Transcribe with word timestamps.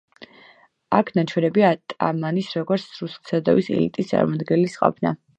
აქ 0.99 1.09
ნაჩვენებია 1.17 1.67
ატამანის, 1.73 2.49
როგორც 2.59 2.85
რუსული 2.93 3.11
საზოგადოების 3.31 3.69
ელიტის 3.75 4.09
წარმომადგენლის 4.13 4.79
ყოფა. 4.85 5.13